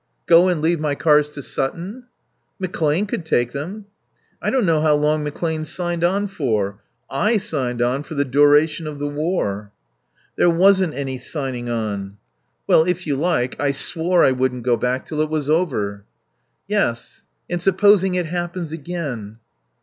Go 0.25 0.47
and 0.47 0.63
leave 0.63 0.79
my 0.79 0.95
cars 0.95 1.29
to 1.29 1.43
Sutton?" 1.43 2.07
"McClane 2.59 3.07
could 3.07 3.23
take 3.23 3.51
them." 3.51 3.85
"I 4.41 4.49
don't 4.49 4.65
know 4.65 4.81
how 4.81 4.95
long 4.95 5.23
McClane 5.23 5.63
signed 5.63 6.03
on 6.03 6.25
for. 6.25 6.81
I 7.07 7.37
signed 7.37 7.83
on 7.83 8.01
for 8.01 8.15
the 8.15 8.25
duration 8.25 8.87
of 8.87 8.97
the 8.97 9.07
war." 9.07 9.71
"There 10.37 10.49
wasn't 10.49 10.95
any 10.95 11.19
signing 11.19 11.69
on." 11.69 12.17
"Well, 12.65 12.83
if 12.85 13.05
you 13.05 13.15
like, 13.15 13.55
I 13.59 13.73
swore 13.73 14.25
I 14.25 14.31
wouldn't 14.31 14.63
go 14.63 14.75
back 14.75 15.05
till 15.05 15.19
it 15.21 15.29
was 15.29 15.51
over." 15.51 16.05
"Yes, 16.67 17.21
and 17.47 17.61
supposing 17.61 18.15
it 18.15 18.25
happens 18.25 18.71
again." 18.71 19.37